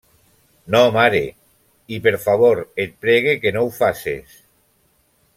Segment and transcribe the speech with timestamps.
[0.75, 1.19] No, mare.
[1.97, 4.39] I, per favor, et pregue que no ho faces.